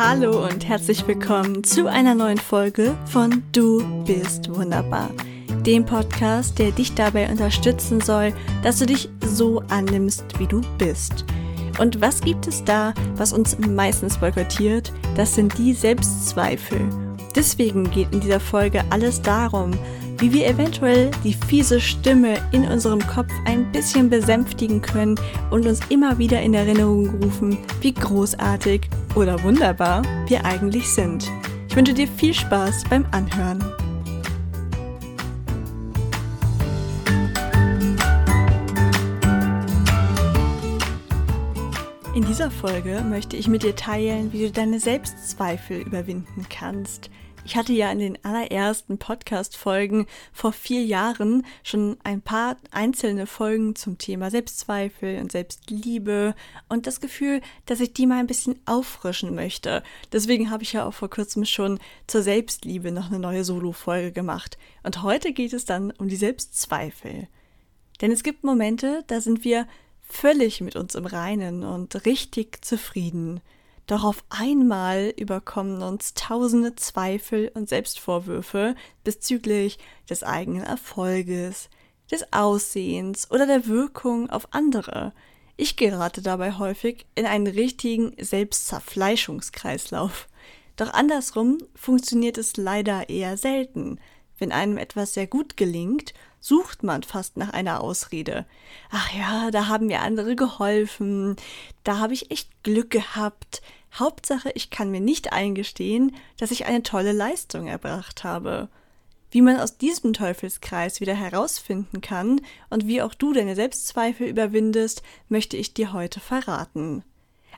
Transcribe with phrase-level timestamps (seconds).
[0.00, 5.10] Hallo und herzlich willkommen zu einer neuen Folge von Du bist wunderbar.
[5.66, 8.32] Dem Podcast, der dich dabei unterstützen soll,
[8.62, 11.24] dass du dich so annimmst, wie du bist.
[11.80, 14.92] Und was gibt es da, was uns meistens boykottiert?
[15.16, 16.78] Das sind die Selbstzweifel.
[17.34, 19.72] Deswegen geht in dieser Folge alles darum,
[20.18, 25.14] wie wir eventuell die fiese Stimme in unserem Kopf ein bisschen besänftigen können
[25.50, 31.30] und uns immer wieder in Erinnerung rufen, wie großartig oder wunderbar wir eigentlich sind.
[31.68, 33.64] Ich wünsche dir viel Spaß beim Anhören.
[42.14, 47.08] In dieser Folge möchte ich mit dir teilen, wie du deine Selbstzweifel überwinden kannst–
[47.44, 53.74] ich hatte ja in den allerersten Podcast-Folgen vor vier Jahren schon ein paar einzelne Folgen
[53.74, 56.34] zum Thema Selbstzweifel und Selbstliebe
[56.68, 59.82] und das Gefühl, dass ich die mal ein bisschen auffrischen möchte.
[60.12, 64.58] Deswegen habe ich ja auch vor kurzem schon zur Selbstliebe noch eine neue Solo-Folge gemacht.
[64.82, 67.28] Und heute geht es dann um die Selbstzweifel.
[68.00, 69.66] Denn es gibt Momente, da sind wir
[70.08, 73.40] völlig mit uns im Reinen und richtig zufrieden.
[73.88, 79.78] Doch auf einmal überkommen uns tausende Zweifel und Selbstvorwürfe bezüglich
[80.10, 81.70] des eigenen Erfolges,
[82.10, 85.14] des Aussehens oder der Wirkung auf andere.
[85.56, 90.28] Ich gerate dabei häufig in einen richtigen Selbstzerfleischungskreislauf.
[90.76, 93.98] Doch andersrum funktioniert es leider eher selten.
[94.38, 98.44] Wenn einem etwas sehr gut gelingt, sucht man fast nach einer Ausrede.
[98.90, 101.36] Ach ja, da haben mir andere geholfen,
[101.84, 103.62] da habe ich echt Glück gehabt,
[103.94, 108.68] Hauptsache, ich kann mir nicht eingestehen, dass ich eine tolle Leistung erbracht habe.
[109.30, 115.02] Wie man aus diesem Teufelskreis wieder herausfinden kann und wie auch du deine Selbstzweifel überwindest,
[115.28, 117.04] möchte ich dir heute verraten.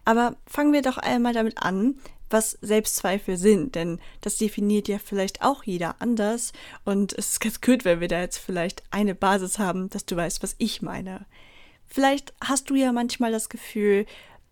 [0.05, 1.97] Aber fangen wir doch einmal damit an,
[2.31, 6.53] was Selbstzweifel sind, denn das definiert ja vielleicht auch jeder anders
[6.84, 10.16] und es ist ganz gut, wenn wir da jetzt vielleicht eine Basis haben, dass du
[10.16, 11.26] weißt, was ich meine.
[11.87, 14.06] Vielleicht hast du ja manchmal das Gefühl,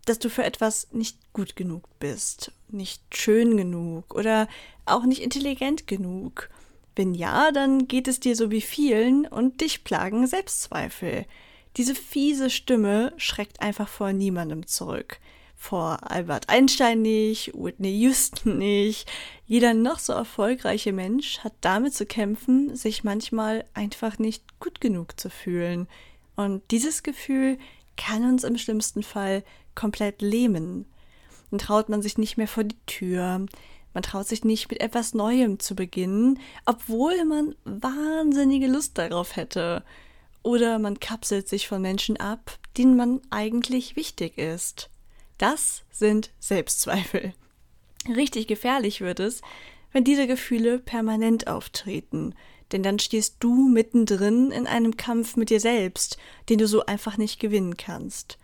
[0.08, 4.48] dass du für etwas nicht gut genug bist, nicht schön genug oder
[4.86, 6.48] auch nicht intelligent genug.
[6.96, 11.26] Wenn ja, dann geht es dir so wie vielen und dich plagen Selbstzweifel.
[11.76, 15.20] Diese fiese Stimme schreckt einfach vor niemandem zurück.
[15.56, 19.10] Vor Albert Einstein nicht, Whitney Houston nicht.
[19.46, 25.18] Jeder noch so erfolgreiche Mensch hat damit zu kämpfen, sich manchmal einfach nicht gut genug
[25.20, 25.88] zu fühlen.
[26.36, 27.58] Und dieses Gefühl
[27.96, 29.42] kann uns im schlimmsten Fall
[29.78, 30.86] komplett lähmen.
[31.50, 33.46] Dann traut man sich nicht mehr vor die Tür.
[33.94, 39.84] Man traut sich nicht mit etwas Neuem zu beginnen, obwohl man wahnsinnige Lust darauf hätte.
[40.42, 44.90] Oder man kapselt sich von Menschen ab, denen man eigentlich wichtig ist.
[45.38, 47.32] Das sind Selbstzweifel.
[48.08, 49.42] Richtig gefährlich wird es,
[49.92, 52.34] wenn diese Gefühle permanent auftreten,
[52.72, 56.18] denn dann stehst du mittendrin in einem Kampf mit dir selbst,
[56.48, 58.38] den du so einfach nicht gewinnen kannst.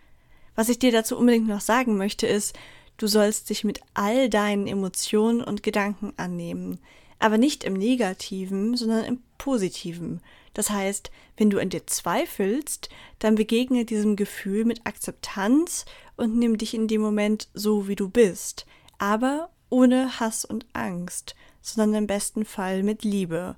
[0.55, 2.57] Was ich dir dazu unbedingt noch sagen möchte, ist,
[2.97, 6.79] du sollst dich mit all deinen Emotionen und Gedanken annehmen,
[7.19, 10.21] aber nicht im negativen, sondern im positiven.
[10.53, 12.89] Das heißt, wenn du an dir zweifelst,
[13.19, 15.85] dann begegne diesem Gefühl mit Akzeptanz
[16.15, 18.65] und nimm dich in dem Moment so, wie du bist,
[18.97, 23.55] aber ohne Hass und Angst, sondern im besten Fall mit Liebe.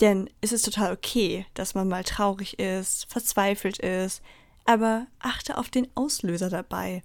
[0.00, 4.20] Denn es ist total okay, dass man mal traurig ist, verzweifelt ist,
[4.66, 7.02] aber achte auf den Auslöser dabei.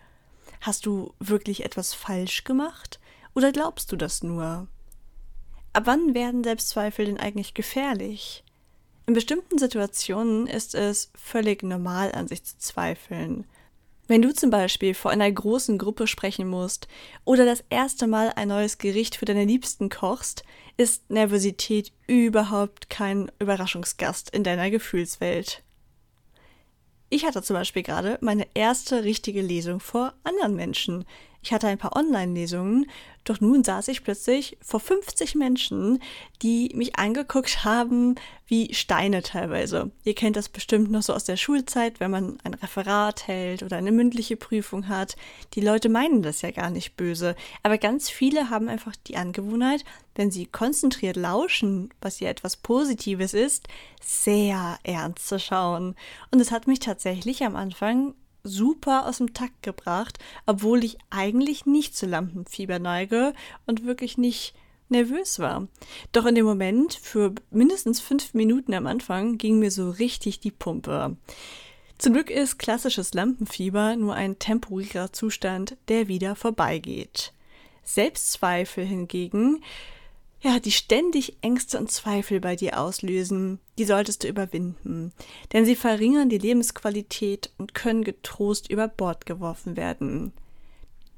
[0.61, 2.99] Hast du wirklich etwas falsch gemacht
[3.33, 4.67] oder glaubst du das nur?
[5.73, 8.43] Ab wann werden Selbstzweifel denn eigentlich gefährlich?
[9.07, 13.45] In bestimmten Situationen ist es völlig normal, an sich zu zweifeln.
[14.07, 16.89] Wenn du zum Beispiel vor einer großen Gruppe sprechen musst
[17.23, 20.43] oder das erste Mal ein neues Gericht für deine Liebsten kochst,
[20.75, 25.63] ist Nervosität überhaupt kein Überraschungsgast in deiner Gefühlswelt.
[27.13, 31.03] Ich hatte zum Beispiel gerade meine erste richtige Lesung vor anderen Menschen.
[31.43, 32.85] Ich hatte ein paar Online-Lesungen,
[33.23, 36.01] doch nun saß ich plötzlich vor 50 Menschen,
[36.41, 38.15] die mich angeguckt haben
[38.47, 39.91] wie Steine teilweise.
[40.03, 43.77] Ihr kennt das bestimmt noch so aus der Schulzeit, wenn man ein Referat hält oder
[43.77, 45.15] eine mündliche Prüfung hat.
[45.53, 49.83] Die Leute meinen das ja gar nicht böse, aber ganz viele haben einfach die Angewohnheit,
[50.15, 53.67] wenn sie konzentriert lauschen, was ja etwas Positives ist,
[54.01, 55.95] sehr ernst zu schauen.
[56.31, 61.65] Und es hat mich tatsächlich am Anfang super aus dem Takt gebracht, obwohl ich eigentlich
[61.65, 63.33] nicht zu Lampenfieber neige
[63.65, 64.53] und wirklich nicht
[64.89, 65.67] nervös war.
[66.11, 70.51] Doch in dem Moment, für mindestens fünf Minuten am Anfang, ging mir so richtig die
[70.51, 71.15] Pumpe.
[71.97, 77.33] Zum Glück ist klassisches Lampenfieber nur ein temporärer Zustand, der wieder vorbeigeht.
[77.83, 79.63] Selbstzweifel hingegen,
[80.41, 85.13] ja, die ständig Ängste und Zweifel bei dir auslösen, die solltest du überwinden,
[85.53, 90.33] denn sie verringern die Lebensqualität und können getrost über Bord geworfen werden.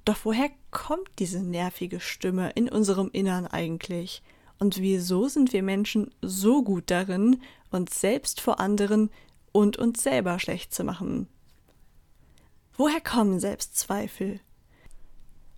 [0.03, 4.21] Doch woher kommt diese nervige Stimme in unserem Innern eigentlich?
[4.59, 7.41] Und wieso sind wir Menschen so gut darin,
[7.71, 9.09] uns selbst vor anderen
[9.53, 11.27] und uns selber schlecht zu machen?
[12.75, 14.41] Woher kommen Selbstzweifel?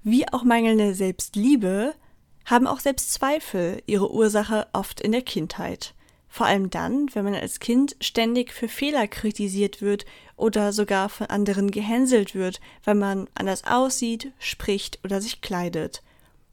[0.03, 1.95] Wie auch mangelnde Selbstliebe
[2.45, 5.93] haben auch Selbstzweifel ihre Ursache oft in der Kindheit.
[6.29, 10.05] Vor allem dann, wenn man als Kind ständig für Fehler kritisiert wird
[10.35, 16.03] oder sogar von anderen gehänselt wird, weil man anders aussieht, spricht oder sich kleidet.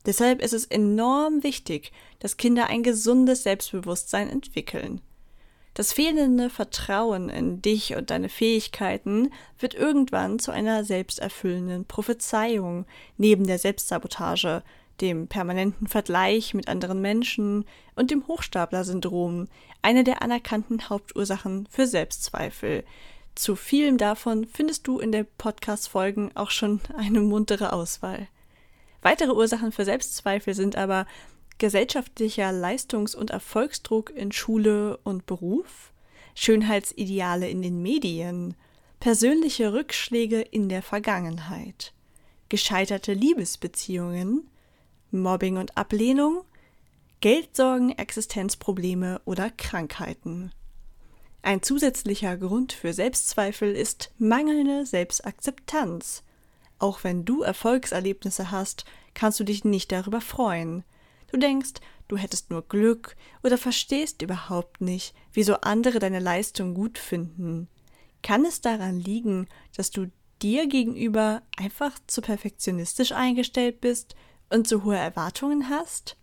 [0.06, 5.00] Deshalb ist es enorm wichtig, dass Kinder ein gesundes Selbstbewusstsein entwickeln.
[5.74, 12.84] Das fehlende Vertrauen in dich und deine Fähigkeiten wird irgendwann zu einer selbsterfüllenden Prophezeiung
[13.16, 14.62] neben der Selbstsabotage,
[15.00, 17.64] dem permanenten Vergleich mit anderen Menschen
[17.96, 19.48] und dem Hochstapler-Syndrom,
[19.80, 22.84] eine der anerkannten Hauptursachen für Selbstzweifel.
[23.34, 28.28] Zu vielem davon findest du in der Podcast-Folgen auch schon eine muntere Auswahl.
[29.00, 31.06] Weitere Ursachen für Selbstzweifel sind aber
[31.58, 35.92] gesellschaftlicher Leistungs- und Erfolgsdruck in Schule und Beruf,
[36.34, 38.54] Schönheitsideale in den Medien,
[39.00, 41.92] persönliche Rückschläge in der Vergangenheit,
[42.48, 44.48] gescheiterte Liebesbeziehungen,
[45.12, 46.44] Mobbing und Ablehnung,
[47.20, 50.52] Geldsorgen, Existenzprobleme oder Krankheiten.
[51.42, 56.22] Ein zusätzlicher Grund für Selbstzweifel ist mangelnde Selbstakzeptanz.
[56.78, 60.84] Auch wenn du Erfolgserlebnisse hast, kannst du dich nicht darüber freuen.
[61.30, 61.74] Du denkst,
[62.08, 67.68] du hättest nur Glück oder verstehst überhaupt nicht, wieso andere deine Leistung gut finden.
[68.22, 70.10] Kann es daran liegen, dass du
[70.42, 74.14] dir gegenüber einfach zu perfektionistisch eingestellt bist
[74.52, 76.16] und zu hohe Erwartungen hast?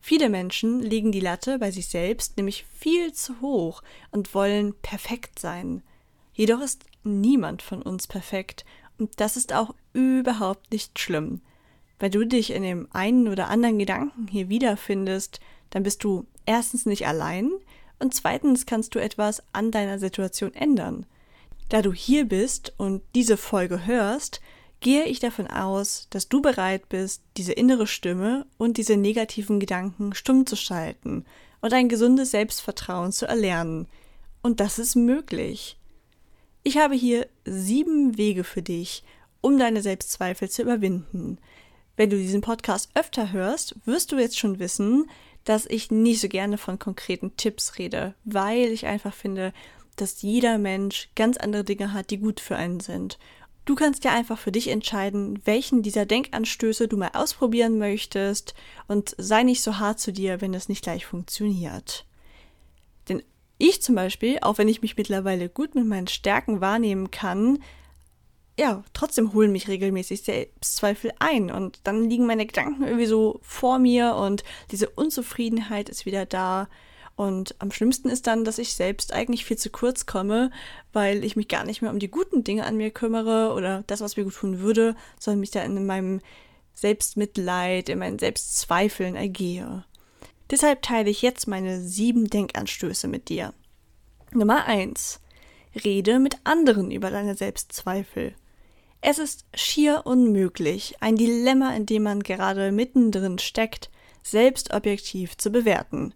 [0.00, 5.38] Viele Menschen legen die Latte bei sich selbst nämlich viel zu hoch und wollen perfekt
[5.38, 5.82] sein.
[6.34, 8.64] Jedoch ist niemand von uns perfekt
[8.98, 11.40] und das ist auch überhaupt nicht schlimm.
[11.98, 15.38] Wenn du dich in dem einen oder anderen Gedanken hier wiederfindest,
[15.70, 17.52] dann bist du erstens nicht allein
[18.00, 21.06] und zweitens kannst du etwas an deiner Situation ändern.
[21.68, 24.40] Da du hier bist und diese Folge hörst,
[24.82, 30.14] gehe ich davon aus, dass du bereit bist, diese innere Stimme und diese negativen Gedanken
[30.14, 31.24] stumm zu schalten
[31.62, 33.86] und ein gesundes Selbstvertrauen zu erlernen.
[34.42, 35.78] Und das ist möglich.
[36.64, 39.04] Ich habe hier sieben Wege für dich,
[39.40, 41.38] um deine Selbstzweifel zu überwinden.
[41.96, 45.08] Wenn du diesen Podcast öfter hörst, wirst du jetzt schon wissen,
[45.44, 49.52] dass ich nicht so gerne von konkreten Tipps rede, weil ich einfach finde,
[49.96, 53.18] dass jeder Mensch ganz andere Dinge hat, die gut für einen sind.
[53.64, 58.54] Du kannst ja einfach für dich entscheiden, welchen dieser Denkanstöße du mal ausprobieren möchtest
[58.88, 62.04] und sei nicht so hart zu dir, wenn es nicht gleich funktioniert.
[63.08, 63.22] Denn
[63.58, 67.60] ich zum Beispiel, auch wenn ich mich mittlerweile gut mit meinen Stärken wahrnehmen kann,
[68.58, 73.78] ja, trotzdem holen mich regelmäßig Selbstzweifel ein und dann liegen meine Gedanken irgendwie so vor
[73.78, 76.68] mir und diese Unzufriedenheit ist wieder da
[77.22, 80.50] und am schlimmsten ist dann, dass ich selbst eigentlich viel zu kurz komme,
[80.92, 84.00] weil ich mich gar nicht mehr um die guten Dinge an mir kümmere oder das,
[84.00, 86.20] was mir gut tun würde, sondern mich da in meinem
[86.74, 89.84] Selbstmitleid, in meinen Selbstzweifeln ergehe.
[90.50, 93.54] Deshalb teile ich jetzt meine sieben Denkanstöße mit dir.
[94.32, 95.20] Nummer eins:
[95.84, 98.34] Rede mit anderen über deine Selbstzweifel.
[99.00, 103.90] Es ist schier unmöglich, ein Dilemma, in dem man gerade mittendrin steckt,
[104.22, 106.14] selbst objektiv zu bewerten.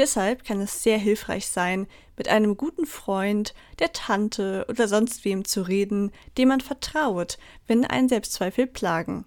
[0.00, 5.44] Deshalb kann es sehr hilfreich sein, mit einem guten Freund, der Tante oder sonst wem
[5.44, 9.26] zu reden, dem man vertraut, wenn einen Selbstzweifel plagen.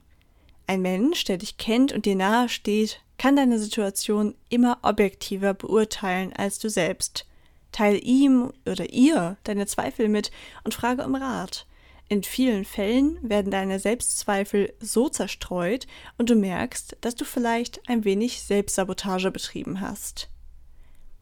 [0.66, 6.34] Ein Mensch, der dich kennt und dir nahe steht, kann deine Situation immer objektiver beurteilen
[6.34, 7.28] als du selbst.
[7.72, 10.32] Teil ihm oder ihr deine Zweifel mit
[10.64, 11.68] und frage um Rat.
[12.10, 15.86] In vielen Fällen werden deine Selbstzweifel so zerstreut
[16.18, 20.33] und du merkst, dass du vielleicht ein wenig Selbstsabotage betrieben hast.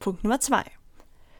[0.02, 0.64] Punkt Nummer zwei.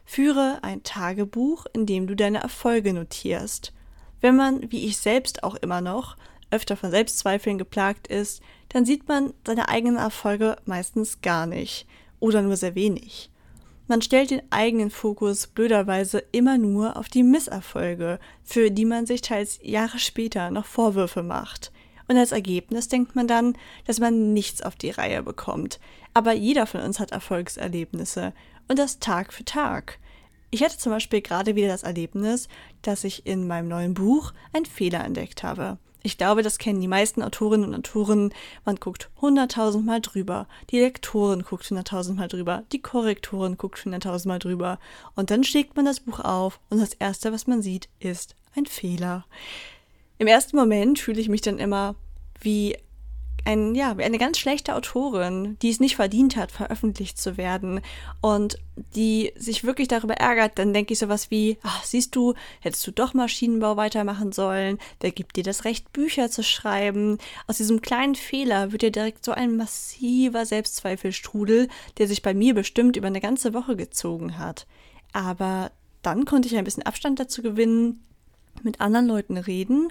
[0.04, 3.72] Führe ein Tagebuch, in dem du deine Erfolge notierst.
[4.20, 6.16] Wenn man, wie ich selbst auch immer noch,
[6.50, 11.86] öfter von Selbstzweifeln geplagt ist, dann sieht man seine eigenen Erfolge meistens gar nicht
[12.20, 13.30] oder nur sehr wenig.
[13.88, 19.22] Man stellt den eigenen Fokus blöderweise immer nur auf die Misserfolge, für die man sich
[19.22, 21.72] teils Jahre später noch Vorwürfe macht.
[22.06, 25.80] Und als Ergebnis denkt man dann, dass man nichts auf die Reihe bekommt.
[26.14, 28.32] Aber jeder von uns hat Erfolgserlebnisse
[28.68, 29.98] und das Tag für Tag.
[30.50, 32.48] Ich hatte zum Beispiel gerade wieder das Erlebnis,
[32.82, 35.78] dass ich in meinem neuen Buch einen Fehler entdeckt habe.
[36.02, 38.34] Ich glaube, das kennen die meisten Autorinnen und Autoren.
[38.64, 40.48] Man guckt hunderttausendmal drüber.
[40.70, 42.64] Die Lektorin guckt hunderttausendmal drüber.
[42.72, 44.78] Die Korrektorin guckt hunderttausendmal drüber.
[45.14, 48.66] Und dann schlägt man das Buch auf und das Erste, was man sieht, ist ein
[48.66, 49.24] Fehler.
[50.18, 51.94] Im ersten Moment fühle ich mich dann immer
[52.40, 52.76] wie
[53.44, 57.80] ein, ja, eine ganz schlechte Autorin, die es nicht verdient hat, veröffentlicht zu werden
[58.20, 58.58] und
[58.94, 62.92] die sich wirklich darüber ärgert, dann denke ich sowas wie, ach, siehst du, hättest du
[62.92, 67.18] doch Maschinenbau weitermachen sollen, wer gibt dir das Recht, Bücher zu schreiben?
[67.46, 71.68] Aus diesem kleinen Fehler wird dir direkt so ein massiver Selbstzweifelstrudel,
[71.98, 74.66] der sich bei mir bestimmt über eine ganze Woche gezogen hat.
[75.12, 75.72] Aber
[76.02, 78.04] dann konnte ich ein bisschen Abstand dazu gewinnen,
[78.62, 79.88] mit anderen Leuten reden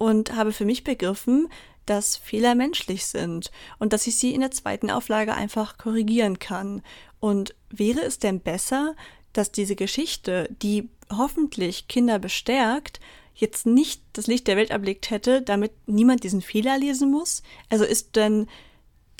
[0.00, 1.48] und habe für mich begriffen,
[1.84, 6.82] dass Fehler menschlich sind und dass ich sie in der zweiten Auflage einfach korrigieren kann.
[7.20, 8.94] Und wäre es denn besser,
[9.34, 12.98] dass diese Geschichte, die hoffentlich Kinder bestärkt,
[13.34, 17.42] jetzt nicht das Licht der Welt erblickt hätte, damit niemand diesen Fehler lesen muss?
[17.68, 18.46] Also ist denn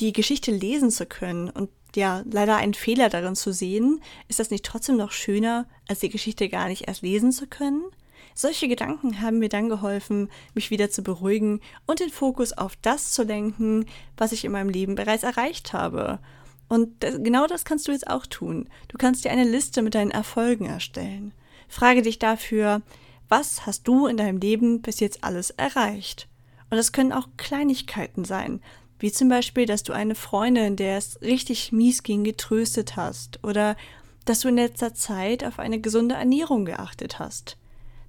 [0.00, 4.50] die Geschichte lesen zu können und ja, leider einen Fehler darin zu sehen, ist das
[4.50, 7.82] nicht trotzdem noch schöner, als die Geschichte gar nicht erst lesen zu können?
[8.34, 13.12] Solche Gedanken haben mir dann geholfen, mich wieder zu beruhigen und den Fokus auf das
[13.12, 16.18] zu lenken, was ich in meinem Leben bereits erreicht habe.
[16.68, 18.68] Und das, genau das kannst du jetzt auch tun.
[18.88, 21.34] Du kannst dir eine Liste mit deinen Erfolgen erstellen.
[21.68, 22.82] Frage dich dafür,
[23.28, 26.28] was hast du in deinem Leben bis jetzt alles erreicht?
[26.70, 28.60] Und das können auch Kleinigkeiten sein,
[29.00, 33.76] wie zum Beispiel, dass du eine Freundin, der es richtig mies ging, getröstet hast oder
[34.24, 37.56] dass du in letzter Zeit auf eine gesunde Ernährung geachtet hast.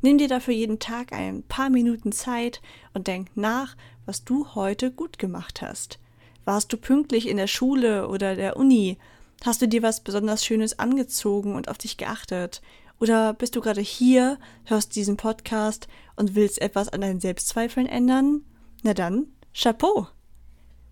[0.01, 2.62] Nimm dir dafür jeden Tag ein paar Minuten Zeit
[2.93, 6.00] und denk nach, was du heute gut gemacht hast.
[6.43, 8.98] Warst du pünktlich in der Schule oder der Uni?
[9.46, 12.62] Hast du dir was besonders Schönes angezogen und auf dich geachtet?
[13.00, 18.43] Oder bist du gerade hier, hörst diesen Podcast und willst etwas an deinen Selbstzweifeln ändern?
[18.84, 20.08] Na dann, Chapeau!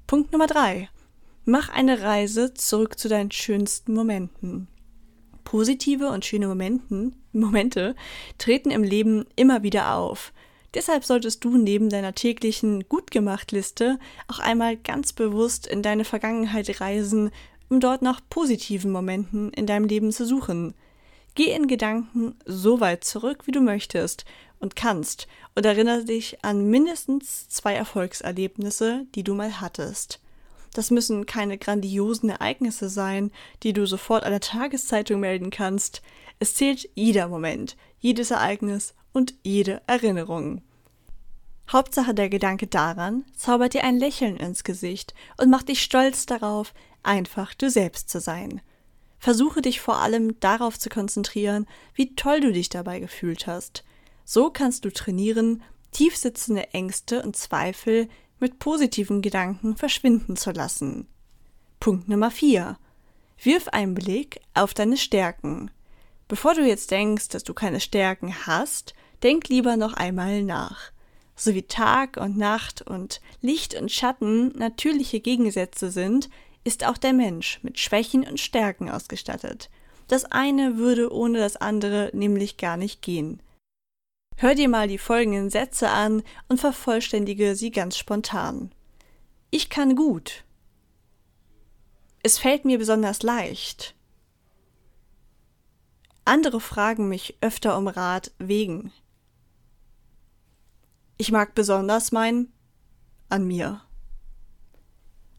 [0.07, 0.89] Punkt Nummer drei.
[1.45, 4.67] Mach eine Reise zurück zu deinen schönsten Momenten.
[5.49, 7.95] Positive und schöne Momenten, Momente
[8.37, 10.31] treten im Leben immer wieder auf.
[10.75, 17.31] Deshalb solltest du neben deiner täglichen Gutgemacht-Liste auch einmal ganz bewusst in deine Vergangenheit reisen,
[17.67, 20.75] um dort nach positiven Momenten in deinem Leben zu suchen.
[21.33, 24.25] Geh in Gedanken so weit zurück, wie du möchtest
[24.59, 30.19] und kannst und erinnere dich an mindestens zwei Erfolgserlebnisse, die du mal hattest.
[30.73, 33.31] Das müssen keine grandiosen Ereignisse sein,
[33.63, 36.01] die du sofort an der Tageszeitung melden kannst.
[36.39, 40.61] Es zählt jeder Moment, jedes Ereignis und jede Erinnerung.
[41.71, 46.73] Hauptsache der Gedanke daran zaubert dir ein Lächeln ins Gesicht und macht dich stolz darauf,
[47.03, 48.61] einfach du selbst zu sein.
[49.19, 53.83] Versuche dich vor allem darauf zu konzentrieren, wie toll du dich dabei gefühlt hast.
[54.23, 55.61] So kannst du trainieren,
[55.91, 58.07] tiefsitzende Ängste und Zweifel
[58.39, 61.07] mit positiven Gedanken verschwinden zu lassen.
[61.79, 62.77] Punkt Nummer 4.
[63.41, 65.71] Wirf einen Blick auf deine Stärken.
[66.27, 68.93] Bevor du jetzt denkst, dass du keine Stärken hast,
[69.23, 70.91] denk lieber noch einmal nach.
[71.35, 76.29] So wie Tag und Nacht und Licht und Schatten natürliche Gegensätze sind,
[76.65, 79.69] ist auch der Mensch mit Schwächen und Stärken ausgestattet.
[80.09, 83.41] Das eine würde ohne das andere nämlich gar nicht gehen.
[84.41, 88.71] Hör dir mal die folgenden Sätze an und vervollständige sie ganz spontan.
[89.51, 90.45] Ich kann gut.
[92.23, 93.95] Es fällt mir besonders leicht.
[96.23, 98.93] Andere fragen mich öfter um Rat wegen.
[101.17, 102.47] Ich mag besonders mein
[103.27, 103.81] an mir.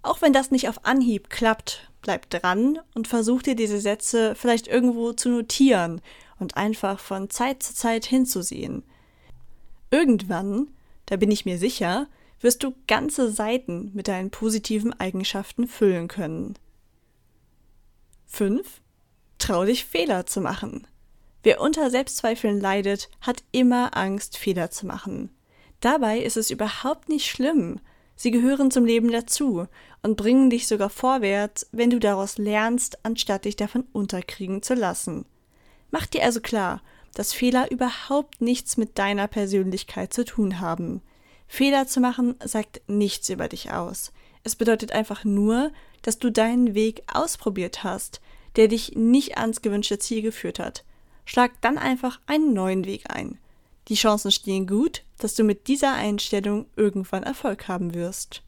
[0.02, 4.68] Auch wenn das nicht auf Anhieb klappt, bleib dran und versuch dir diese Sätze vielleicht
[4.68, 6.02] irgendwo zu notieren
[6.40, 8.82] und einfach von Zeit zu Zeit hinzusehen.
[9.90, 10.68] Irgendwann,
[11.06, 12.06] da bin ich mir sicher,
[12.40, 16.54] wirst du ganze Seiten mit deinen positiven Eigenschaften füllen können.
[18.26, 18.80] 5.
[19.38, 20.86] Trau dich Fehler zu machen.
[21.42, 25.30] Wer unter Selbstzweifeln leidet, hat immer Angst, Fehler zu machen.
[25.80, 27.80] Dabei ist es überhaupt nicht schlimm.
[28.14, 29.66] Sie gehören zum Leben dazu
[30.02, 35.24] und bringen dich sogar vorwärts, wenn du daraus lernst, anstatt dich davon unterkriegen zu lassen.
[35.90, 36.82] Mach dir also klar,
[37.14, 41.02] dass Fehler überhaupt nichts mit deiner Persönlichkeit zu tun haben.
[41.48, 44.12] Fehler zu machen sagt nichts über dich aus.
[44.44, 48.20] Es bedeutet einfach nur, dass du deinen Weg ausprobiert hast,
[48.56, 50.84] der dich nicht ans gewünschte Ziel geführt hat.
[51.24, 53.38] Schlag dann einfach einen neuen Weg ein.
[53.88, 58.42] Die Chancen stehen gut, dass du mit dieser Einstellung irgendwann Erfolg haben wirst.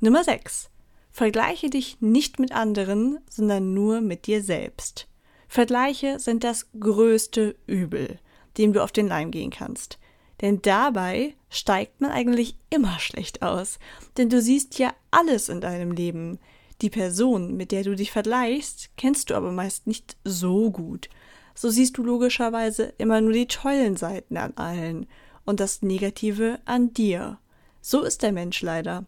[0.00, 0.70] Nummer 6.
[1.10, 5.06] Vergleiche dich nicht mit anderen, sondern nur mit dir selbst.
[5.50, 8.20] Vergleiche sind das größte Übel,
[8.56, 9.98] dem du auf den Leim gehen kannst.
[10.40, 13.80] Denn dabei steigt man eigentlich immer schlecht aus.
[14.16, 16.38] Denn du siehst ja alles in deinem Leben.
[16.82, 21.08] Die Person, mit der du dich vergleichst, kennst du aber meist nicht so gut.
[21.56, 25.06] So siehst du logischerweise immer nur die tollen Seiten an allen
[25.44, 27.38] und das Negative an dir.
[27.80, 29.04] So ist der Mensch leider.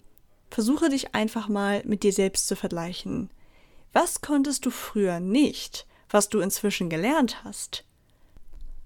[0.50, 3.30] Versuche dich einfach mal mit dir selbst zu vergleichen.
[3.92, 7.84] Was konntest du früher nicht, was du inzwischen gelernt hast?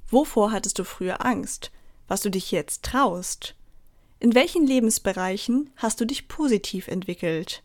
[0.09, 1.71] Wovor hattest du früher Angst,
[2.09, 3.55] was du dich jetzt traust?
[4.21, 7.63] In welchen Lebensbereichen hast du dich positiv entwickelt?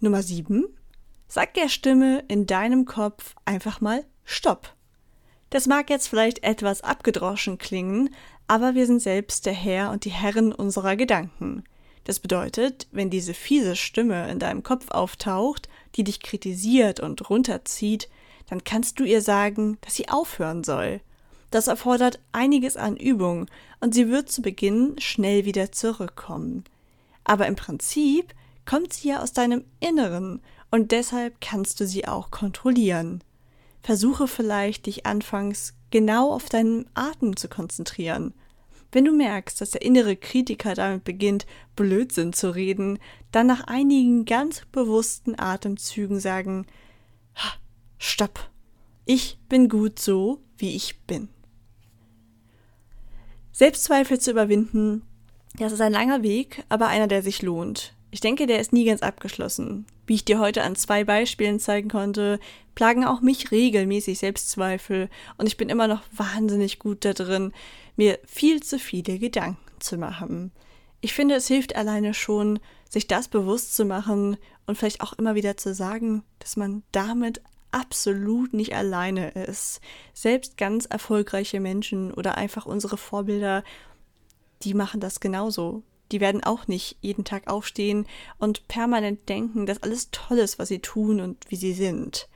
[0.00, 0.64] Nummer 7.
[1.28, 4.74] Sag der Stimme in deinem Kopf einfach mal Stopp.
[5.50, 8.14] Das mag jetzt vielleicht etwas abgedroschen klingen,
[8.48, 11.64] aber wir sind selbst der Herr und die Herren unserer Gedanken.
[12.04, 18.08] Das bedeutet, wenn diese fiese Stimme in deinem Kopf auftaucht, die dich kritisiert und runterzieht,
[18.52, 21.00] dann kannst du ihr sagen, dass sie aufhören soll.
[21.50, 23.46] Das erfordert einiges an Übung
[23.80, 26.64] und sie wird zu Beginn schnell wieder zurückkommen.
[27.24, 28.34] Aber im Prinzip
[28.66, 33.24] kommt sie ja aus deinem Inneren und deshalb kannst du sie auch kontrollieren.
[33.82, 38.34] Versuche vielleicht, dich anfangs genau auf deinen Atem zu konzentrieren.
[38.90, 42.98] Wenn du merkst, dass der innere Kritiker damit beginnt, Blödsinn zu reden,
[43.30, 46.66] dann nach einigen ganz bewussten Atemzügen sagen,
[48.04, 48.50] Stopp,
[49.04, 51.28] ich bin gut so, wie ich bin.
[53.52, 55.02] Selbstzweifel zu überwinden,
[55.56, 57.94] das ist ein langer Weg, aber einer, der sich lohnt.
[58.10, 59.86] Ich denke, der ist nie ganz abgeschlossen.
[60.04, 62.40] Wie ich dir heute an zwei Beispielen zeigen konnte,
[62.74, 67.52] plagen auch mich regelmäßig Selbstzweifel und ich bin immer noch wahnsinnig gut da drin,
[67.94, 70.50] mir viel zu viele Gedanken zu machen.
[71.00, 72.58] Ich finde, es hilft alleine schon,
[72.90, 77.40] sich das bewusst zu machen und vielleicht auch immer wieder zu sagen, dass man damit
[77.72, 79.80] absolut nicht alleine ist.
[80.14, 83.64] Selbst ganz erfolgreiche Menschen oder einfach unsere Vorbilder,
[84.62, 88.06] die machen das genauso die werden auch nicht jeden Tag aufstehen
[88.38, 92.28] und permanent denken, dass alles toll ist, was sie tun und wie sie sind.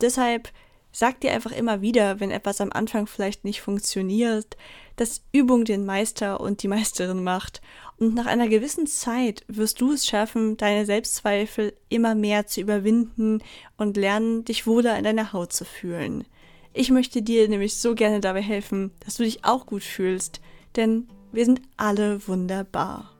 [0.00, 0.50] Deshalb
[0.92, 4.56] sag dir einfach immer wieder, wenn etwas am Anfang vielleicht nicht funktioniert,
[4.96, 7.60] dass Übung den Meister und die Meisterin macht.
[7.98, 13.42] Und nach einer gewissen Zeit wirst du es schaffen, deine Selbstzweifel immer mehr zu überwinden
[13.76, 16.24] und lernen, dich wohler in deiner Haut zu fühlen.
[16.72, 20.40] Ich möchte dir nämlich so gerne dabei helfen, dass du dich auch gut fühlst,
[20.76, 23.10] denn wir sind alle wunderbar.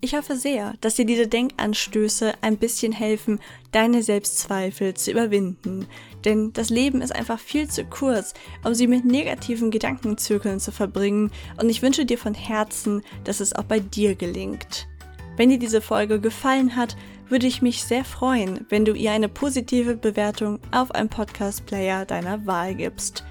[0.00, 3.40] Ich hoffe sehr, dass dir diese Denkanstöße ein bisschen helfen,
[3.72, 5.88] deine Selbstzweifel zu überwinden.
[6.24, 11.30] Denn das Leben ist einfach viel zu kurz, um sie mit negativen Gedankenzirkeln zu verbringen.
[11.60, 14.88] Und ich wünsche dir von Herzen, dass es auch bei dir gelingt.
[15.36, 16.96] Wenn dir diese Folge gefallen hat,
[17.28, 22.46] würde ich mich sehr freuen, wenn du ihr eine positive Bewertung auf einem Podcast-Player deiner
[22.46, 23.24] Wahl gibst.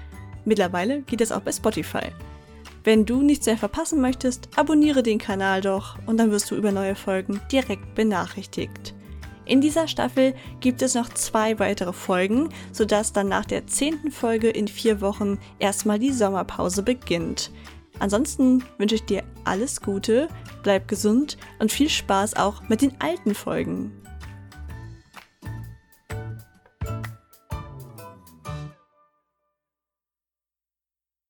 [0.44, 2.12] Mittlerweile geht es auch bei Spotify.
[2.84, 6.72] Wenn du nichts mehr verpassen möchtest, abonniere den Kanal doch und dann wirst du über
[6.72, 8.94] neue Folgen direkt benachrichtigt.
[9.48, 14.50] In dieser Staffel gibt es noch zwei weitere Folgen, sodass dann nach der zehnten Folge
[14.50, 17.50] in vier Wochen erstmal die Sommerpause beginnt.
[17.98, 20.28] Ansonsten wünsche ich dir alles Gute,
[20.62, 23.90] bleib gesund und viel Spaß auch mit den alten Folgen.